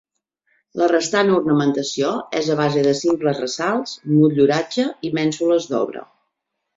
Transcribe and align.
La 0.81 0.85
restant 0.91 1.27
ornamentació 1.33 2.13
és 2.39 2.49
a 2.53 2.55
base 2.61 2.83
de 2.87 2.93
simples 2.99 3.41
ressalts, 3.43 3.93
motlluratge 4.15 4.87
i 5.09 5.13
mènsules 5.19 5.69
d'obra. 5.73 6.03